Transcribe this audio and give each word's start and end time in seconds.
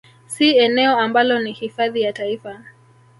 Si 0.25 0.57
eneo 0.57 0.99
ambalo 0.99 1.39
ni 1.39 1.51
Hifadhi 1.53 2.01
ya 2.01 2.13
taifa 2.13 2.65